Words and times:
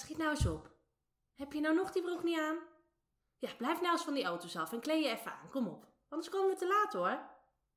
Schiet 0.00 0.18
nou 0.18 0.30
eens 0.30 0.46
op. 0.46 0.70
Heb 1.34 1.52
je 1.52 1.60
nou 1.60 1.74
nog 1.74 1.90
die 1.92 2.02
broek 2.02 2.22
niet 2.22 2.38
aan? 2.38 2.58
Ja, 3.38 3.54
blijf 3.58 3.80
nou 3.80 3.92
eens 3.92 4.04
van 4.04 4.14
die 4.14 4.24
auto's 4.24 4.56
af 4.56 4.72
en 4.72 4.80
kleed 4.80 5.04
je 5.04 5.10
even 5.10 5.32
aan. 5.32 5.50
Kom 5.50 5.68
op. 5.68 5.88
Anders 6.08 6.30
komen 6.30 6.50
we 6.50 6.56
te 6.56 6.66
laat 6.66 6.92
hoor. 6.92 7.28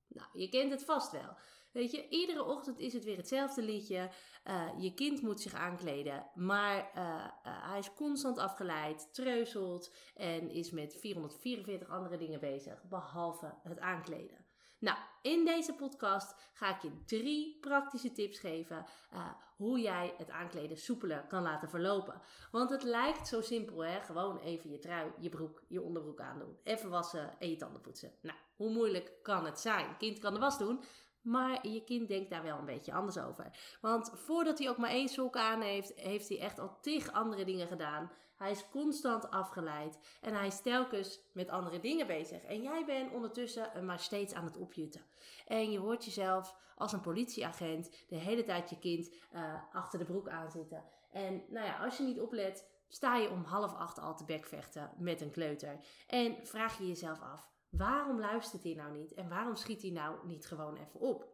Nou, 0.07 0.29
je 0.33 0.49
kent 0.49 0.71
het 0.71 0.83
vast 0.83 1.11
wel. 1.11 1.37
Weet 1.71 1.91
je, 1.91 2.09
iedere 2.09 2.43
ochtend 2.43 2.79
is 2.79 2.93
het 2.93 3.03
weer 3.03 3.17
hetzelfde 3.17 3.61
liedje. 3.61 4.11
Uh, 4.45 4.69
je 4.77 4.93
kind 4.93 5.21
moet 5.21 5.41
zich 5.41 5.53
aankleden, 5.53 6.29
maar 6.33 6.91
uh, 6.95 7.03
uh, 7.45 7.69
hij 7.69 7.79
is 7.79 7.93
constant 7.93 8.37
afgeleid, 8.37 9.13
treuzelt 9.13 9.93
en 10.15 10.49
is 10.49 10.71
met 10.71 10.95
444 10.99 11.89
andere 11.89 12.17
dingen 12.17 12.39
bezig, 12.39 12.83
behalve 12.83 13.53
het 13.63 13.79
aankleden. 13.79 14.42
Nou, 14.83 14.97
in 15.21 15.45
deze 15.45 15.73
podcast 15.73 16.35
ga 16.53 16.75
ik 16.75 16.81
je 16.81 17.03
drie 17.05 17.57
praktische 17.61 18.11
tips 18.11 18.39
geven 18.39 18.85
uh, 19.13 19.29
hoe 19.55 19.79
jij 19.79 20.13
het 20.17 20.29
aankleden 20.29 20.77
soepeler 20.77 21.25
kan 21.27 21.43
laten 21.43 21.69
verlopen. 21.69 22.21
Want 22.51 22.69
het 22.69 22.83
lijkt 22.83 23.27
zo 23.27 23.41
simpel, 23.41 23.83
hè? 23.83 24.01
Gewoon 24.01 24.39
even 24.39 24.69
je 24.69 24.79
trui, 24.79 25.11
je 25.19 25.29
broek, 25.29 25.63
je 25.67 25.81
onderbroek 25.81 26.19
aandoen. 26.19 26.57
Even 26.63 26.89
wassen 26.89 27.39
en 27.39 27.49
je 27.49 27.55
tanden 27.55 27.81
poetsen. 27.81 28.11
Nou, 28.21 28.37
hoe 28.55 28.69
moeilijk 28.69 29.11
kan 29.21 29.45
het 29.45 29.59
zijn? 29.59 29.97
Kind 29.97 30.19
kan 30.19 30.33
de 30.33 30.39
was 30.39 30.57
doen, 30.57 30.83
maar 31.23 31.67
je 31.67 31.83
kind 31.83 32.07
denkt 32.07 32.29
daar 32.29 32.43
wel 32.43 32.57
een 32.57 32.65
beetje 32.65 32.93
anders 32.93 33.17
over. 33.17 33.77
Want 33.81 34.11
voordat 34.13 34.59
hij 34.59 34.69
ook 34.69 34.77
maar 34.77 34.89
één 34.89 35.09
sok 35.09 35.37
aan 35.37 35.61
heeft, 35.61 35.93
heeft 35.95 36.29
hij 36.29 36.39
echt 36.39 36.59
al 36.59 36.77
tig 36.81 37.11
andere 37.11 37.45
dingen 37.45 37.67
gedaan. 37.67 38.11
Hij 38.37 38.51
is 38.51 38.69
constant 38.69 39.29
afgeleid 39.29 39.99
en 40.21 40.33
hij 40.33 40.47
is 40.47 40.61
telkens 40.61 41.19
met 41.33 41.49
andere 41.49 41.79
dingen 41.79 42.07
bezig. 42.07 42.43
En 42.43 42.61
jij 42.61 42.85
bent 42.85 43.11
ondertussen 43.11 43.85
maar 43.85 43.99
steeds 43.99 44.33
aan 44.33 44.45
het 44.45 44.57
opjutten. 44.57 45.01
En 45.47 45.71
je 45.71 45.79
hoort 45.79 46.05
jezelf 46.05 46.55
als 46.75 46.93
een 46.93 47.01
politieagent 47.01 48.05
de 48.07 48.15
hele 48.15 48.43
tijd 48.43 48.69
je 48.69 48.79
kind 48.79 49.13
uh, 49.33 49.53
achter 49.71 49.99
de 49.99 50.05
broek 50.05 50.29
aanzitten. 50.29 50.83
En 51.11 51.43
nou 51.49 51.65
ja, 51.65 51.77
als 51.77 51.97
je 51.97 52.03
niet 52.03 52.19
oplet, 52.19 52.69
sta 52.87 53.15
je 53.15 53.29
om 53.29 53.43
half 53.43 53.73
acht 53.73 53.99
al 53.99 54.15
te 54.15 54.25
bekvechten 54.25 54.91
met 54.97 55.21
een 55.21 55.31
kleuter. 55.31 55.79
En 56.07 56.37
vraag 56.43 56.77
je 56.77 56.87
jezelf 56.87 57.21
af. 57.21 57.52
Waarom 57.77 58.19
luistert 58.19 58.63
hij 58.63 58.73
nou 58.73 58.97
niet? 58.97 59.13
En 59.13 59.29
waarom 59.29 59.55
schiet 59.55 59.81
hij 59.81 59.91
nou 59.91 60.27
niet 60.27 60.45
gewoon 60.45 60.77
even 60.77 60.99
op? 60.99 61.31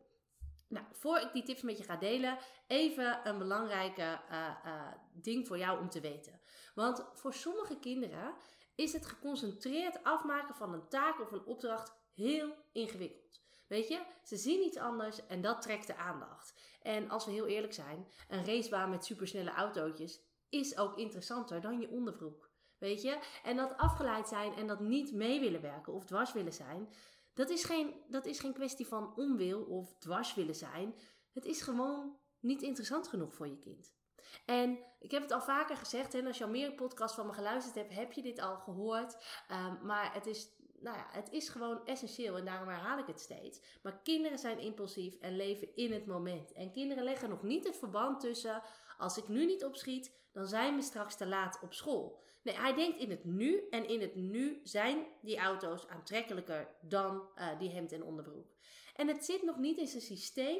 Nou, 0.67 0.85
voor 0.91 1.17
ik 1.17 1.33
die 1.33 1.43
tips 1.43 1.61
met 1.61 1.77
je 1.77 1.83
ga 1.83 1.95
delen, 1.95 2.37
even 2.67 3.27
een 3.27 3.37
belangrijke 3.37 4.19
uh, 4.31 4.49
uh, 4.65 4.87
ding 5.13 5.47
voor 5.47 5.57
jou 5.57 5.79
om 5.79 5.89
te 5.89 5.99
weten. 5.99 6.39
Want 6.75 7.05
voor 7.13 7.33
sommige 7.33 7.79
kinderen 7.79 8.33
is 8.75 8.93
het 8.93 9.05
geconcentreerd 9.05 10.03
afmaken 10.03 10.55
van 10.55 10.73
een 10.73 10.87
taak 10.87 11.21
of 11.21 11.31
een 11.31 11.45
opdracht 11.45 11.93
heel 12.13 12.55
ingewikkeld. 12.71 13.41
Weet 13.67 13.87
je, 13.87 14.01
ze 14.23 14.37
zien 14.37 14.65
iets 14.65 14.77
anders 14.77 15.25
en 15.25 15.41
dat 15.41 15.61
trekt 15.61 15.87
de 15.87 15.95
aandacht. 15.95 16.53
En 16.81 17.09
als 17.09 17.25
we 17.25 17.31
heel 17.31 17.47
eerlijk 17.47 17.73
zijn, 17.73 18.07
een 18.27 18.45
racebaan 18.45 18.89
met 18.89 19.05
supersnelle 19.05 19.51
autootjes 19.51 20.21
is 20.49 20.77
ook 20.77 20.97
interessanter 20.97 21.61
dan 21.61 21.79
je 21.79 21.89
onderbroek. 21.89 22.48
Weet 22.79 23.01
je? 23.01 23.19
En 23.43 23.55
dat 23.55 23.77
afgeleid 23.77 24.27
zijn 24.27 24.53
en 24.53 24.67
dat 24.67 24.79
niet 24.79 25.13
mee 25.13 25.39
willen 25.39 25.61
werken 25.61 25.93
of 25.93 26.05
dwars 26.05 26.33
willen 26.33 26.53
zijn, 26.53 26.89
dat 27.33 27.49
is 27.49 27.63
geen, 27.63 27.93
dat 28.07 28.25
is 28.25 28.39
geen 28.39 28.53
kwestie 28.53 28.87
van 28.87 29.15
onwil 29.15 29.61
of 29.61 29.95
dwars 29.97 30.33
willen 30.33 30.55
zijn. 30.55 30.95
Het 31.33 31.45
is 31.45 31.61
gewoon 31.61 32.17
niet 32.39 32.61
interessant 32.61 33.07
genoeg 33.07 33.33
voor 33.33 33.47
je 33.47 33.59
kind. 33.59 33.97
En 34.45 34.79
ik 34.99 35.11
heb 35.11 35.21
het 35.21 35.31
al 35.31 35.41
vaker 35.41 35.77
gezegd, 35.77 36.13
en 36.13 36.27
als 36.27 36.37
je 36.37 36.43
al 36.43 36.49
meer 36.49 36.71
podcasts 36.71 37.15
van 37.15 37.27
me 37.27 37.33
geluisterd 37.33 37.75
hebt, 37.75 37.93
heb 37.93 38.11
je 38.11 38.21
dit 38.21 38.39
al 38.39 38.57
gehoord. 38.57 39.17
Um, 39.51 39.85
maar 39.85 40.13
het 40.13 40.25
is 40.25 40.49
nou 40.81 40.97
ja, 40.97 41.07
het 41.11 41.31
is 41.31 41.49
gewoon 41.49 41.85
essentieel 41.85 42.37
en 42.37 42.45
daarom 42.45 42.67
herhaal 42.67 42.97
ik 42.97 43.07
het 43.07 43.19
steeds. 43.19 43.61
Maar 43.81 43.99
kinderen 44.03 44.39
zijn 44.39 44.59
impulsief 44.59 45.15
en 45.15 45.35
leven 45.35 45.75
in 45.75 45.93
het 45.93 46.05
moment. 46.05 46.53
En 46.53 46.71
kinderen 46.71 47.03
leggen 47.03 47.29
nog 47.29 47.43
niet 47.43 47.65
het 47.65 47.77
verband 47.77 48.19
tussen, 48.19 48.61
als 48.97 49.17
ik 49.17 49.27
nu 49.27 49.45
niet 49.45 49.65
opschiet, 49.65 50.17
dan 50.31 50.47
zijn 50.47 50.75
we 50.75 50.81
straks 50.81 51.15
te 51.15 51.27
laat 51.27 51.59
op 51.61 51.73
school. 51.73 52.21
Nee, 52.41 52.55
hij 52.55 52.73
denkt 52.73 52.97
in 52.97 53.09
het 53.09 53.25
nu 53.25 53.67
en 53.69 53.87
in 53.87 54.01
het 54.01 54.15
nu 54.15 54.59
zijn 54.63 55.05
die 55.21 55.37
auto's 55.37 55.87
aantrekkelijker 55.87 56.75
dan 56.81 57.29
uh, 57.35 57.59
die 57.59 57.69
hemd 57.69 57.91
en 57.91 58.03
onderbroek. 58.03 58.47
En 58.95 59.07
het 59.07 59.25
zit 59.25 59.43
nog 59.43 59.57
niet 59.57 59.77
in 59.77 59.87
zijn 59.87 60.01
systeem 60.01 60.59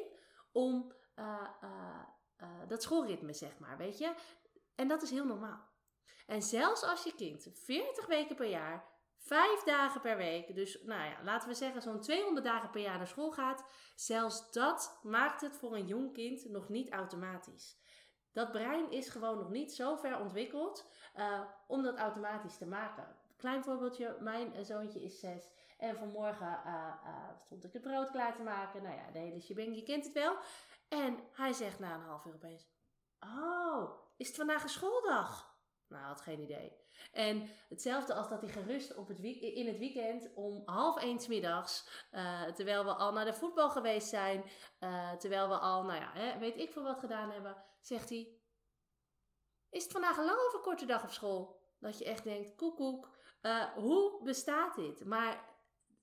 om 0.52 0.94
uh, 1.16 1.50
uh, 1.64 2.48
dat 2.68 2.84
schoolritme, 2.84 3.34
zeg 3.34 3.60
maar, 3.60 3.78
weet 3.78 3.98
je. 3.98 4.14
En 4.76 4.88
dat 4.88 5.02
is 5.02 5.10
heel 5.10 5.26
normaal. 5.26 5.68
En 6.28 6.42
zelfs 6.42 6.84
als 6.84 7.04
je 7.04 7.16
kind 7.16 7.48
40 7.54 8.06
weken 8.06 8.36
per 8.36 8.50
jaar 8.50 8.88
Vijf 9.20 9.64
dagen 9.64 10.02
per 10.02 10.18
week, 10.18 10.56
dus 10.56 10.82
nou 10.84 11.04
ja, 11.10 11.24
laten 11.24 11.48
we 11.48 11.54
zeggen 11.54 11.82
zo'n 11.82 12.00
200 12.00 12.46
dagen 12.46 12.70
per 12.70 12.82
jaar 12.82 12.98
naar 12.98 13.08
school 13.08 13.32
gaat. 13.32 13.66
Zelfs 13.96 14.52
dat 14.52 15.00
maakt 15.04 15.42
het 15.42 15.58
voor 15.58 15.76
een 15.76 15.88
jong 15.88 16.14
kind 16.14 16.50
nog 16.50 16.70
niet 16.70 16.92
automatisch. 16.92 17.78
Dat 18.32 18.52
brein 18.52 18.92
is 18.92 19.10
gewoon 19.10 19.38
nog 19.38 19.50
niet 19.50 19.74
zo 19.74 19.96
ver 19.96 20.20
ontwikkeld 20.20 20.92
uh, 21.16 21.42
om 21.68 21.84
dat 21.84 21.98
automatisch 21.98 22.58
te 22.58 22.66
maken. 22.66 23.16
Klein 23.38 23.64
voorbeeldje, 23.64 24.18
mijn 24.20 24.66
zoontje 24.66 25.04
is 25.04 25.20
zes 25.20 25.50
en 25.78 25.98
vanmorgen 25.98 26.62
uh, 26.66 26.94
stond 27.46 27.64
ik 27.64 27.74
het 27.74 27.82
brood 27.82 28.12
klaar 28.12 28.36
te 28.36 28.42
maken. 28.42 28.84
Nou 28.84 28.96
ja, 28.96 29.12
de 29.12 29.20
hele 29.20 29.42
shebang, 29.42 29.76
je 29.76 29.84
kent 29.84 30.04
het 30.04 30.14
wel. 30.14 30.36
En 30.88 31.20
hij 31.32 31.54
zegt 31.54 31.80
na 31.80 31.96
een 31.96 32.02
half 32.02 32.26
uur 32.26 32.34
opeens, 32.34 32.68
oh, 33.20 33.92
is 34.18 34.28
het 34.28 34.36
vandaag 34.36 34.64
een 34.64 34.70
schooldag? 34.70 35.49
Nou, 35.90 36.04
had 36.04 36.22
geen 36.22 36.40
idee. 36.40 36.78
En 37.12 37.50
hetzelfde 37.70 38.14
als 38.14 38.30
dat 38.30 38.42
hij 38.42 38.50
gerust 38.50 38.96
op 38.96 39.08
het 39.08 39.20
in 39.20 39.68
het 39.68 39.78
weekend 39.78 40.34
om 40.34 40.62
half 40.66 41.02
één 41.02 41.20
middags, 41.28 42.06
uh, 42.12 42.44
terwijl 42.44 42.84
we 42.86 42.94
al 42.94 43.12
naar 43.12 43.26
de 43.26 43.34
voetbal 43.34 43.70
geweest 43.70 44.08
zijn, 44.08 44.44
uh, 44.80 45.12
terwijl 45.12 45.50
we 45.50 45.58
al, 45.58 45.84
nou 45.84 46.00
ja, 46.00 46.12
hè, 46.14 46.40
weet 46.40 46.58
ik 46.58 46.72
veel 46.72 46.84
wat 46.84 47.00
gedaan 47.00 47.32
hebben, 47.32 47.64
zegt 47.82 48.10
hij: 48.10 48.40
Is 49.70 49.84
het 49.84 49.92
vandaag 49.92 50.18
een 50.18 50.26
lange 50.26 50.48
of 50.48 50.54
een 50.54 50.62
korte 50.62 50.86
dag 50.86 51.04
op 51.04 51.10
school? 51.10 51.60
Dat 51.80 51.98
je 51.98 52.06
echt 52.06 52.24
denkt: 52.24 52.56
koekoek, 52.56 53.18
uh, 53.42 53.64
hoe 53.64 54.24
bestaat 54.24 54.76
dit? 54.76 55.06
Maar 55.06 55.58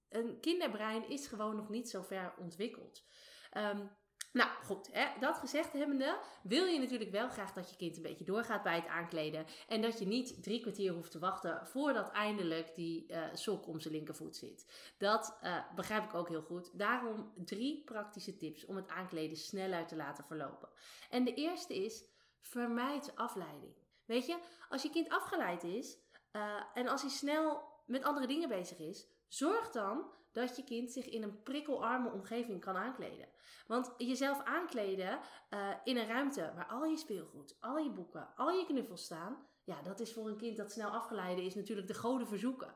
een 0.09 0.41
kinderbrein 0.41 1.09
is 1.09 1.27
gewoon 1.27 1.57
nog 1.57 1.69
niet 1.69 1.91
zo 1.91 2.03
ver 2.03 2.35
ontwikkeld. 2.39 3.05
Um, 3.53 3.97
nou 4.37 4.51
goed, 4.65 4.89
hè, 4.93 5.07
dat 5.21 5.39
gezegd 5.39 5.73
hebbende, 5.73 6.19
wil 6.43 6.65
je 6.65 6.79
natuurlijk 6.79 7.11
wel 7.11 7.29
graag 7.29 7.53
dat 7.53 7.71
je 7.71 7.77
kind 7.77 7.97
een 7.97 8.03
beetje 8.03 8.25
doorgaat 8.25 8.63
bij 8.63 8.75
het 8.75 8.87
aankleden. 8.87 9.47
En 9.69 9.83
dat 9.83 9.99
je 9.99 10.07
niet 10.07 10.43
drie 10.43 10.61
kwartier 10.61 10.93
hoeft 10.93 11.11
te 11.11 11.19
wachten 11.19 11.67
voordat 11.67 12.11
eindelijk 12.11 12.75
die 12.75 13.13
uh, 13.13 13.25
sok 13.33 13.67
om 13.67 13.81
zijn 13.81 13.95
linkervoet 13.95 14.37
zit. 14.37 14.93
Dat 14.99 15.39
uh, 15.43 15.59
begrijp 15.75 16.05
ik 16.05 16.15
ook 16.15 16.29
heel 16.29 16.43
goed. 16.43 16.79
Daarom 16.79 17.33
drie 17.35 17.85
praktische 17.85 18.37
tips 18.37 18.65
om 18.65 18.77
het 18.77 18.89
aankleden 18.89 19.37
sneller 19.37 19.87
te 19.87 19.97
laten 19.97 20.25
verlopen. 20.25 20.69
En 21.11 21.25
de 21.25 21.35
eerste 21.35 21.85
is, 21.85 22.05
vermijd 22.41 23.13
afleiding. 23.17 23.75
Weet 24.05 24.27
je, 24.27 24.39
als 24.69 24.83
je 24.83 24.91
kind 24.91 25.09
afgeleid 25.09 25.65
is 25.65 25.99
uh, 26.33 26.61
en 26.75 26.89
als 26.89 27.01
hij 27.03 27.11
snel 27.11 27.63
met 27.87 28.05
andere 28.05 28.27
dingen 28.27 28.49
bezig 28.49 28.79
is, 28.79 29.07
Zorg 29.29 29.71
dan 29.71 30.11
dat 30.37 30.57
je 30.57 30.65
kind 30.65 30.93
zich 30.93 31.09
in 31.09 31.23
een 31.23 31.43
prikkelarme 31.43 32.11
omgeving 32.11 32.61
kan 32.61 32.77
aankleden. 32.77 33.29
Want 33.67 33.95
jezelf 33.97 34.43
aankleden 34.43 35.21
uh, 35.51 35.71
in 35.85 35.97
een 35.97 36.07
ruimte 36.07 36.53
waar 36.55 36.67
al 36.67 36.85
je 36.85 36.97
speelgoed, 36.97 37.57
al 37.61 37.79
je 37.79 37.91
boeken, 37.91 38.29
al 38.37 38.51
je 38.51 38.67
knuffels 38.67 39.05
staan, 39.05 39.47
ja, 39.65 39.83
dat 39.83 40.01
is 40.01 40.13
voor 40.13 40.29
een 40.29 40.37
kind 40.37 40.57
dat 40.57 40.73
snel 40.73 40.91
afgeleide 40.91 41.45
is 41.45 41.55
natuurlijk 41.55 41.89
de 41.89 41.95
goden 41.95 42.27
verzoeken. 42.27 42.75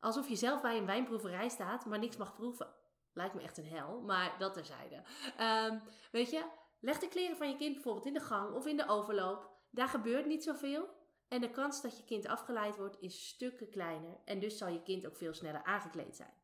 Alsof 0.00 0.28
je 0.28 0.36
zelf 0.36 0.60
bij 0.60 0.78
een 0.78 0.86
wijnproeverij 0.86 1.48
staat, 1.48 1.86
maar 1.86 1.98
niks 1.98 2.16
mag 2.16 2.34
proeven. 2.34 2.74
Lijkt 3.12 3.34
me 3.34 3.42
echt 3.42 3.58
een 3.58 3.66
hel, 3.66 4.00
maar 4.00 4.38
dat 4.38 4.54
terzijde. 4.54 5.02
Um, 5.40 5.82
weet 6.12 6.30
je, 6.30 6.44
leg 6.80 6.98
de 6.98 7.08
kleren 7.08 7.36
van 7.36 7.48
je 7.48 7.56
kind 7.56 7.74
bijvoorbeeld 7.74 8.06
in 8.06 8.14
de 8.14 8.20
gang 8.20 8.54
of 8.54 8.66
in 8.66 8.76
de 8.76 8.88
overloop. 8.88 9.50
Daar 9.70 9.88
gebeurt 9.88 10.26
niet 10.26 10.44
zoveel. 10.44 10.88
En 11.28 11.40
de 11.40 11.50
kans 11.50 11.82
dat 11.82 11.96
je 11.96 12.04
kind 12.04 12.26
afgeleid 12.26 12.76
wordt 12.76 13.00
is 13.00 13.28
stukken 13.28 13.70
kleiner 13.70 14.20
en 14.24 14.40
dus 14.40 14.58
zal 14.58 14.68
je 14.68 14.82
kind 14.82 15.06
ook 15.06 15.16
veel 15.16 15.34
sneller 15.34 15.62
aangekleed 15.64 16.16
zijn. 16.16 16.41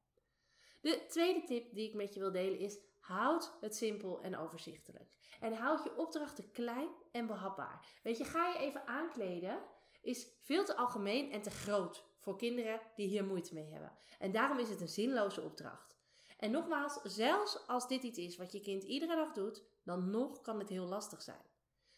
De 0.89 1.07
tweede 1.09 1.43
tip 1.45 1.75
die 1.75 1.89
ik 1.89 1.95
met 1.95 2.15
je 2.15 2.21
wil 2.21 2.33
delen 2.33 2.59
is: 2.59 2.79
houd 3.01 3.57
het 3.61 3.77
simpel 3.77 4.21
en 4.21 4.37
overzichtelijk. 4.37 5.17
En 5.41 5.53
houd 5.53 5.85
je 5.85 5.97
opdrachten 5.97 6.51
klein 6.51 6.89
en 7.13 7.27
behapbaar. 7.27 8.01
Weet 8.03 8.19
je, 8.19 8.25
ga 8.25 8.49
je 8.49 8.59
even 8.59 8.87
aankleden 8.87 9.59
is 10.03 10.29
veel 10.43 10.65
te 10.65 10.77
algemeen 10.77 11.33
en 11.33 11.43
te 11.43 11.51
groot 11.51 12.05
voor 12.19 12.37
kinderen 12.37 12.81
die 12.97 13.09
hier 13.09 13.25
moeite 13.25 13.55
mee 13.55 13.71
hebben. 13.71 13.93
En 14.19 14.33
daarom 14.33 14.59
is 14.59 14.69
het 14.69 14.81
een 14.81 14.89
zinloze 14.89 15.41
opdracht. 15.43 15.97
En 16.39 16.51
nogmaals, 16.51 17.01
zelfs 17.03 17.67
als 17.67 17.89
dit 17.89 18.03
iets 18.03 18.19
is 18.19 18.37
wat 18.37 18.53
je 18.53 18.61
kind 18.61 18.83
iedere 18.83 19.17
dag 19.17 19.33
doet, 19.33 19.63
dan 19.85 20.11
nog 20.11 20.41
kan 20.41 20.59
het 20.59 20.69
heel 20.69 20.87
lastig 20.87 21.23
zijn. 21.23 21.47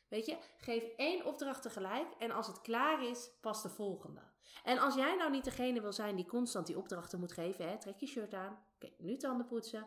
Weet 0.08 0.26
je, 0.26 0.36
geef 0.58 0.84
één 0.96 1.24
opdracht 1.24 1.62
tegelijk 1.62 2.14
en 2.18 2.30
als 2.30 2.46
het 2.46 2.60
klaar 2.60 3.04
is, 3.04 3.30
pas 3.40 3.62
de 3.62 3.68
volgende. 3.68 4.29
En 4.64 4.78
als 4.78 4.94
jij 4.94 5.16
nou 5.16 5.30
niet 5.30 5.44
degene 5.44 5.80
wil 5.80 5.92
zijn 5.92 6.16
die 6.16 6.26
constant 6.26 6.66
die 6.66 6.78
opdrachten 6.78 7.20
moet 7.20 7.32
geven, 7.32 7.68
hè, 7.68 7.78
trek 7.78 7.98
je 7.98 8.06
shirt 8.06 8.34
aan, 8.34 8.58
nu 8.98 9.16
tanden 9.16 9.46
poetsen, 9.46 9.86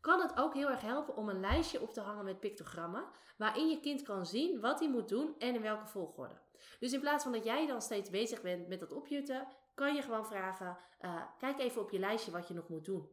kan 0.00 0.20
het 0.20 0.36
ook 0.36 0.54
heel 0.54 0.70
erg 0.70 0.80
helpen 0.80 1.16
om 1.16 1.28
een 1.28 1.40
lijstje 1.40 1.80
op 1.80 1.92
te 1.92 2.00
hangen 2.00 2.24
met 2.24 2.40
pictogrammen, 2.40 3.04
waarin 3.36 3.68
je 3.68 3.80
kind 3.80 4.02
kan 4.02 4.26
zien 4.26 4.60
wat 4.60 4.78
hij 4.78 4.88
moet 4.88 5.08
doen 5.08 5.34
en 5.38 5.54
in 5.54 5.62
welke 5.62 5.86
volgorde. 5.86 6.40
Dus 6.78 6.92
in 6.92 7.00
plaats 7.00 7.22
van 7.22 7.32
dat 7.32 7.44
jij 7.44 7.66
dan 7.66 7.82
steeds 7.82 8.10
bezig 8.10 8.42
bent 8.42 8.68
met 8.68 8.80
dat 8.80 8.92
opjutten, 8.92 9.46
kan 9.74 9.94
je 9.94 10.02
gewoon 10.02 10.26
vragen: 10.26 10.78
uh, 11.00 11.22
kijk 11.38 11.58
even 11.58 11.82
op 11.82 11.90
je 11.90 11.98
lijstje 11.98 12.30
wat 12.30 12.48
je 12.48 12.54
nog 12.54 12.68
moet 12.68 12.84
doen. 12.84 13.10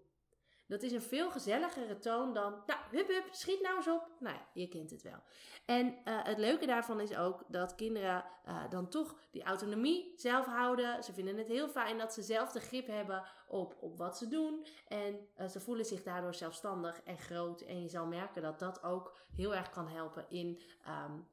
Dat 0.70 0.84
is 0.84 0.92
een 0.92 1.02
veel 1.02 1.32
gezelligere 1.32 1.98
toon 1.98 2.34
dan, 2.34 2.64
nou, 2.66 2.80
hup 2.92 3.08
hup, 3.08 3.28
schiet 3.32 3.62
nou 3.62 3.76
eens 3.76 3.88
op. 3.88 4.08
Nou 4.20 4.36
ja, 4.36 4.48
je 4.54 4.68
kent 4.68 4.90
het 4.90 5.02
wel. 5.02 5.24
En 5.66 5.88
uh, 5.88 5.94
het 6.04 6.38
leuke 6.38 6.66
daarvan 6.66 7.00
is 7.00 7.16
ook 7.16 7.44
dat 7.48 7.76
kinderen 7.76 8.26
uh, 8.48 8.70
dan 8.70 8.90
toch 8.90 9.16
die 9.32 9.44
autonomie 9.44 10.14
zelf 10.16 10.46
houden. 10.46 11.04
Ze 11.04 11.14
vinden 11.14 11.38
het 11.38 11.48
heel 11.48 11.70
fijn 11.70 11.98
dat 11.98 12.14
ze 12.14 12.22
zelf 12.22 12.52
de 12.52 12.60
grip 12.60 12.88
hebben 12.88 13.24
op, 13.48 13.78
op 13.80 13.98
wat 13.98 14.18
ze 14.18 14.28
doen. 14.28 14.66
En 14.88 15.28
uh, 15.38 15.48
ze 15.48 15.60
voelen 15.60 15.86
zich 15.86 16.04
daardoor 16.04 16.34
zelfstandig 16.34 17.02
en 17.04 17.18
groot. 17.18 17.62
En 17.62 17.82
je 17.82 17.90
zal 17.90 18.06
merken 18.06 18.42
dat 18.42 18.60
dat 18.60 18.84
ook 18.84 19.18
heel 19.36 19.56
erg 19.56 19.70
kan 19.70 19.88
helpen 19.88 20.26
in, 20.30 20.62
um, 20.88 21.28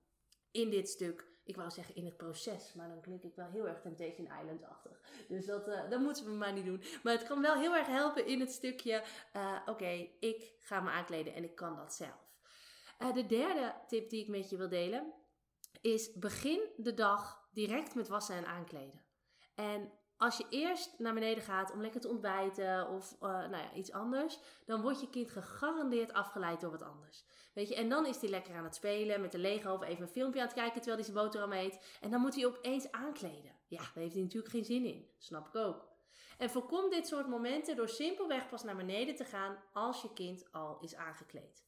in 0.50 0.70
dit 0.70 0.88
stuk 0.88 1.35
ik 1.46 1.56
wou 1.56 1.70
zeggen 1.70 1.94
in 1.94 2.04
het 2.04 2.16
proces, 2.16 2.72
maar 2.74 2.88
dan 2.88 3.00
klink 3.00 3.22
ik 3.22 3.34
wel 3.34 3.50
heel 3.50 3.68
erg 3.68 3.80
Temptation 3.80 4.28
Island-achtig. 4.40 5.00
Dus 5.28 5.46
dat, 5.46 5.68
uh, 5.68 5.90
dat 5.90 6.00
moeten 6.00 6.24
we 6.24 6.30
maar 6.30 6.52
niet 6.52 6.64
doen. 6.64 6.82
Maar 7.02 7.12
het 7.12 7.26
kan 7.26 7.40
wel 7.42 7.54
heel 7.54 7.76
erg 7.76 7.86
helpen 7.86 8.26
in 8.26 8.40
het 8.40 8.50
stukje, 8.50 9.02
uh, 9.36 9.58
oké, 9.66 10.08
ik 10.20 10.54
ga 10.58 10.80
me 10.80 10.90
aankleden 10.90 11.34
en 11.34 11.44
ik 11.44 11.54
kan 11.54 11.76
dat 11.76 11.94
zelf. 11.94 12.30
Uh, 12.98 13.12
de 13.12 13.26
derde 13.26 13.74
tip 13.86 14.10
die 14.10 14.22
ik 14.22 14.28
met 14.28 14.50
je 14.50 14.56
wil 14.56 14.68
delen 14.68 15.12
is 15.80 16.12
begin 16.12 16.60
de 16.76 16.94
dag 16.94 17.48
direct 17.52 17.94
met 17.94 18.08
wassen 18.08 18.36
en 18.36 18.46
aankleden. 18.46 19.04
En 19.54 19.92
als 20.16 20.36
je 20.36 20.46
eerst 20.50 20.98
naar 20.98 21.14
beneden 21.14 21.42
gaat 21.42 21.72
om 21.72 21.80
lekker 21.80 22.00
te 22.00 22.08
ontbijten 22.08 22.88
of 22.88 23.16
uh, 23.22 23.28
nou 23.28 23.56
ja, 23.56 23.72
iets 23.74 23.92
anders, 23.92 24.38
dan 24.66 24.80
wordt 24.80 25.00
je 25.00 25.10
kind 25.10 25.30
gegarandeerd 25.30 26.12
afgeleid 26.12 26.60
door 26.60 26.70
wat 26.70 26.82
anders. 26.82 27.24
Weet 27.54 27.68
je, 27.68 27.74
en 27.74 27.88
dan 27.88 28.06
is 28.06 28.20
hij 28.20 28.30
lekker 28.30 28.54
aan 28.54 28.64
het 28.64 28.74
spelen 28.74 29.20
met 29.20 29.32
de 29.32 29.38
Lego 29.38 29.72
of 29.72 29.82
even 29.82 30.02
een 30.02 30.08
filmpje 30.08 30.40
aan 30.40 30.46
het 30.46 30.56
kijken 30.56 30.76
terwijl 30.80 30.96
hij 30.96 31.04
zijn 31.04 31.24
boterham 31.24 31.52
eet. 31.52 31.98
En 32.00 32.10
dan 32.10 32.20
moet 32.20 32.34
hij 32.34 32.46
opeens 32.46 32.92
aankleden. 32.92 33.54
Ja, 33.66 33.78
daar 33.78 33.90
heeft 33.94 34.14
hij 34.14 34.22
natuurlijk 34.22 34.52
geen 34.52 34.64
zin 34.64 34.84
in. 34.84 35.10
Snap 35.18 35.46
ik 35.46 35.54
ook. 35.54 35.88
En 36.38 36.50
voorkom 36.50 36.90
dit 36.90 37.06
soort 37.06 37.28
momenten 37.28 37.76
door 37.76 37.88
simpelweg 37.88 38.48
pas 38.48 38.64
naar 38.64 38.76
beneden 38.76 39.14
te 39.14 39.24
gaan 39.24 39.62
als 39.72 40.02
je 40.02 40.12
kind 40.12 40.52
al 40.52 40.78
is 40.80 40.94
aangekleed. 40.94 41.64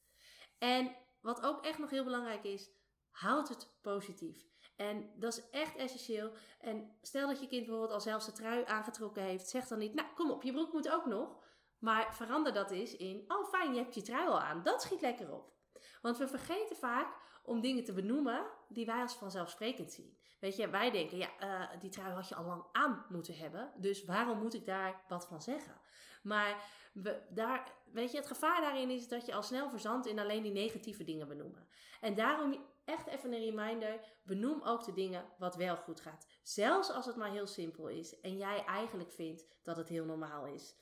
En 0.57 0.95
wat 1.21 1.41
ook 1.41 1.65
echt 1.65 1.79
nog 1.79 1.89
heel 1.89 2.03
belangrijk 2.03 2.43
is, 2.43 2.69
houd 3.09 3.49
het 3.49 3.71
positief. 3.81 4.48
En 4.79 5.11
dat 5.15 5.37
is 5.37 5.49
echt 5.49 5.75
essentieel. 5.75 6.31
En 6.59 6.91
stel 7.01 7.27
dat 7.27 7.39
je 7.39 7.47
kind 7.47 7.65
bijvoorbeeld 7.65 7.93
al 7.93 8.01
zelfs 8.01 8.25
de 8.25 8.31
trui 8.31 8.63
aangetrokken 8.65 9.23
heeft, 9.23 9.49
zeg 9.49 9.67
dan 9.67 9.79
niet, 9.79 9.93
nou 9.93 10.07
kom 10.15 10.31
op, 10.31 10.43
je 10.43 10.51
broek 10.51 10.73
moet 10.73 10.91
ook 10.91 11.05
nog. 11.05 11.37
Maar 11.79 12.15
verander 12.15 12.53
dat 12.53 12.71
eens 12.71 12.95
in, 12.95 13.23
oh 13.27 13.49
fijn, 13.49 13.73
je 13.73 13.79
hebt 13.79 13.95
je 13.95 14.01
trui 14.01 14.27
al 14.27 14.39
aan. 14.39 14.63
Dat 14.63 14.81
schiet 14.81 15.01
lekker 15.01 15.33
op. 15.33 15.53
Want 16.01 16.17
we 16.17 16.27
vergeten 16.27 16.75
vaak 16.75 17.15
om 17.43 17.61
dingen 17.61 17.83
te 17.83 17.93
benoemen 17.93 18.45
die 18.67 18.85
wij 18.85 19.01
als 19.01 19.15
vanzelfsprekend 19.15 19.91
zien. 19.91 20.17
Weet 20.39 20.55
je, 20.55 20.69
wij 20.69 20.91
denken, 20.91 21.17
ja, 21.17 21.29
uh, 21.43 21.79
die 21.79 21.89
trui 21.89 22.13
had 22.13 22.27
je 22.27 22.35
al 22.35 22.45
lang 22.45 22.65
aan 22.71 23.05
moeten 23.09 23.37
hebben. 23.37 23.71
Dus 23.75 24.05
waarom 24.05 24.39
moet 24.39 24.53
ik 24.53 24.65
daar 24.65 25.01
wat 25.07 25.27
van 25.27 25.41
zeggen? 25.41 25.81
Maar 26.23 26.63
we, 26.93 27.21
daar, 27.29 27.73
weet 27.93 28.11
je, 28.11 28.17
het 28.17 28.27
gevaar 28.27 28.61
daarin 28.61 28.89
is 28.89 29.07
dat 29.07 29.25
je 29.25 29.33
al 29.33 29.43
snel 29.43 29.69
verzandt 29.69 30.07
in 30.07 30.19
alleen 30.19 30.43
die 30.43 30.51
negatieve 30.51 31.03
dingen 31.03 31.27
benoemen. 31.27 31.67
En 32.01 32.15
daarom 32.15 32.65
echt 32.89 33.07
even 33.07 33.33
een 33.33 33.39
reminder. 33.39 33.99
Benoem 34.23 34.61
ook 34.63 34.85
de 34.85 34.93
dingen 34.93 35.25
wat 35.37 35.55
wel 35.55 35.75
goed 35.75 36.01
gaat. 36.01 36.27
Zelfs 36.43 36.91
als 36.91 37.05
het 37.05 37.15
maar 37.15 37.31
heel 37.31 37.47
simpel 37.47 37.87
is 37.87 38.19
en 38.19 38.37
jij 38.37 38.65
eigenlijk 38.65 39.11
vindt 39.11 39.45
dat 39.63 39.77
het 39.77 39.89
heel 39.89 40.05
normaal 40.05 40.45
is. 40.45 40.77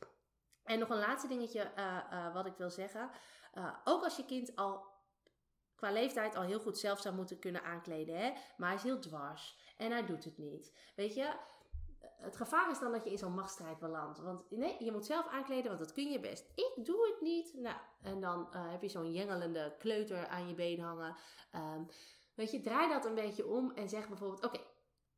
En 0.63 0.79
nog 0.79 0.89
een 0.89 0.97
laatste 0.97 1.27
dingetje 1.27 1.71
uh, 1.77 1.97
uh, 2.11 2.33
wat 2.33 2.45
ik 2.45 2.57
wil 2.57 2.69
zeggen. 2.69 3.09
Uh, 3.53 3.73
ook 3.83 4.03
als 4.03 4.15
je 4.15 4.25
kind 4.25 4.55
al 4.55 4.95
qua 5.75 5.91
leeftijd 5.91 6.35
al 6.35 6.43
heel 6.43 6.59
goed 6.59 6.77
zelf 6.77 7.01
zou 7.01 7.15
moeten 7.15 7.39
kunnen 7.39 7.63
aankleden, 7.63 8.17
hè? 8.17 8.33
maar 8.57 8.67
hij 8.67 8.77
is 8.77 8.83
heel 8.83 8.99
dwars 8.99 9.57
en 9.77 9.91
hij 9.91 10.05
doet 10.05 10.23
het 10.23 10.37
niet. 10.37 10.91
Weet 10.95 11.15
je, 11.15 11.33
het 12.17 12.35
gevaar 12.37 12.71
is 12.71 12.79
dan 12.79 12.91
dat 12.91 13.03
je 13.03 13.11
in 13.11 13.17
zo'n 13.17 13.33
machtsstrijd 13.33 13.79
belandt. 13.79 14.19
Want 14.19 14.45
nee, 14.49 14.83
je 14.83 14.91
moet 14.91 15.05
zelf 15.05 15.27
aankleden, 15.27 15.67
want 15.67 15.79
dat 15.79 15.93
kun 15.93 16.11
je 16.11 16.19
best. 16.19 16.45
Ik 16.55 16.85
doe 16.85 17.07
het 17.07 17.21
niet. 17.21 17.53
Nou, 17.53 17.77
en 18.01 18.21
dan 18.21 18.47
uh, 18.53 18.71
heb 18.71 18.81
je 18.81 18.89
zo'n 18.89 19.11
jengelende 19.11 19.75
kleuter 19.79 20.27
aan 20.27 20.47
je 20.47 20.53
been 20.53 20.79
hangen. 20.79 21.15
Um, 21.55 21.87
weet 22.35 22.51
je, 22.51 22.61
draai 22.61 22.89
dat 22.89 23.05
een 23.05 23.15
beetje 23.15 23.47
om 23.47 23.71
en 23.71 23.89
zeg 23.89 24.07
bijvoorbeeld: 24.07 24.45
Oké, 24.45 24.59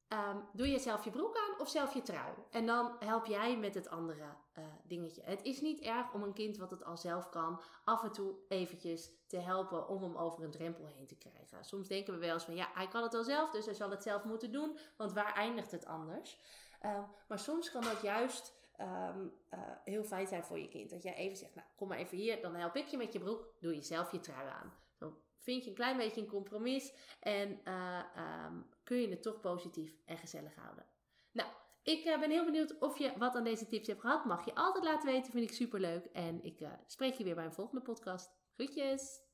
um, 0.10 0.44
doe 0.54 0.68
je 0.72 0.80
zelf 0.80 1.04
je 1.04 1.10
broek 1.10 1.38
aan 1.38 1.60
of 1.60 1.69
zelf 1.69 1.94
je 1.94 2.01
trui? 2.01 2.34
En 2.51 2.66
dan 2.66 2.96
help 3.00 3.25
jij 3.25 3.57
met 3.57 3.74
het 3.74 3.90
andere 3.90 4.24
uh, 4.57 4.63
dingetje. 4.84 5.22
Het 5.25 5.44
is 5.44 5.62
niet 5.62 5.80
erg 5.80 6.13
om 6.13 6.24
een 6.24 6.34
kind 6.34 6.57
wat 6.57 6.72
het 6.72 6.84
al 6.84 6.98
zelf 6.98 7.30
kan, 7.30 7.62
af 7.84 8.04
en 8.04 8.12
toe 8.12 8.36
eventjes 8.48 9.10
te 9.28 9.38
helpen 9.38 9.88
om 9.88 10.04
hem 10.04 10.16
over 10.16 10.44
een 10.44 10.52
drempel 10.52 10.86
heen 10.86 11.07
te 11.07 11.18
krijgen. 11.18 11.66
Soms 11.66 11.88
denken 11.88 12.13
we 12.13 12.19
wel 12.19 12.34
eens 12.34 12.44
van 12.44 12.56
ja, 12.56 12.69
hij 12.74 12.88
kan 12.88 13.04
het 13.04 13.13
al 13.13 13.24
zelf, 13.24 13.52
dus 13.52 13.66
hij 13.66 13.74
zal 13.74 13.90
het 13.90 14.04
zelf 14.04 14.24
moeten 14.24 14.52
doen, 14.52 14.78
want 14.98 15.13
waar 15.13 15.34
eindigt 15.34 15.72
het 15.72 15.86
anders? 15.86 16.40
Um, 16.86 17.06
maar 17.28 17.40
soms 17.40 17.72
kan 17.72 17.81
dat 17.81 18.02
juist 18.02 18.54
um, 18.80 19.34
uh, 19.54 19.60
heel 19.84 20.04
fijn 20.04 20.28
zijn 20.28 20.44
voor 20.44 20.60
je 20.60 20.68
kind. 20.68 20.90
Dat 20.90 21.04
jij 21.04 21.16
even 21.16 21.38
zegt, 21.38 21.56
nou 21.56 21.68
kom 21.76 21.88
maar 21.88 21.98
even 21.98 22.18
hier, 22.18 22.42
dan 22.42 22.56
help 22.56 22.76
ik 22.76 22.88
je 22.88 22.98
met 22.98 23.14
je 23.14 23.20
broek, 23.20 23.54
doe 23.60 23.76
je 23.76 23.81
zelf 23.81 24.12
je 24.12 24.20
trui 24.20 24.48
aan. 24.48 24.74
Dan 24.98 25.18
vind 25.38 25.64
je 25.64 25.70
een 25.70 25.76
klein 25.76 25.98
beetje 25.98 26.22
een 26.22 26.28
compromis 26.28 26.94
en 27.20 27.62
uh, 27.64 28.04
um, 28.46 28.70
kun 28.84 28.98
je 28.98 29.10
het 29.10 29.22
toch 29.22 29.40
positief 29.40 29.96
en 30.06 30.18
gezellig 30.18 30.56
houden. 30.56 30.86
Nou, 31.31 31.50
ik 31.84 32.06
uh, 32.06 32.20
ben 32.20 32.30
heel 32.30 32.46
benieuwd 32.46 32.78
of 32.78 32.98
je 32.98 33.14
wat 33.18 33.36
aan 33.36 33.44
deze 33.44 33.68
tips 33.68 33.88
hebt 33.88 34.02
gehad. 34.02 34.26
Mag 34.26 34.46
je 34.46 34.56
altijd 34.56 34.84
laten 34.84 35.12
weten, 35.12 35.31
vind 35.31 35.50
ik 35.50 35.56
super 35.56 35.80
leuk. 35.80 36.06
En 36.06 36.44
ik 36.44 36.68
spreek 36.86 37.14
je 37.14 37.24
weer 37.24 37.36
bij 37.36 37.46
een 37.46 37.54
volgende 37.54 37.81
podcast. 37.81 38.31
Groetjes! 38.54 39.29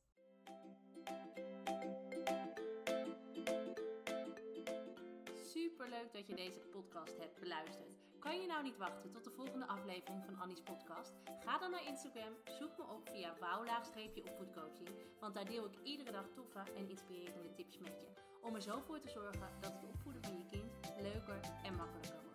Superleuk 5.55 6.13
dat 6.13 6.27
je 6.27 6.35
deze 6.35 6.59
podcast 6.59 7.17
hebt 7.17 7.39
beluisterd. 7.39 7.99
Kan 8.19 8.41
je 8.41 8.47
nou 8.47 8.63
niet 8.63 8.77
wachten 8.77 9.11
tot 9.11 9.23
de 9.23 9.31
volgende 9.31 9.67
aflevering 9.67 10.23
van 10.25 10.39
Annie's 10.39 10.61
podcast? 10.61 11.13
Ga 11.39 11.57
dan 11.57 11.71
naar 11.71 11.87
Instagram, 11.87 12.33
zoek 12.59 12.77
me 12.77 12.83
op 12.83 13.09
via 13.09 13.35
wouw-opvoedcoaching, 13.39 14.89
want 15.19 15.33
daar 15.33 15.45
deel 15.45 15.65
ik 15.65 15.79
iedere 15.83 16.11
dag 16.11 16.27
toffe 16.33 16.63
en 16.75 16.89
inspirerende 16.89 17.53
tips 17.53 17.77
met 17.77 18.01
je. 18.01 18.07
Om 18.41 18.55
er 18.55 18.61
zo 18.61 18.81
voor 18.81 18.99
te 18.99 19.09
zorgen 19.09 19.49
dat 19.61 19.73
het 19.73 19.83
opvoeden 19.83 20.23
van 20.23 20.37
je 20.37 20.45
kind 20.49 20.93
leuker 21.01 21.39
en 21.63 21.75
makkelijker 21.75 22.21
wordt. 22.21 22.34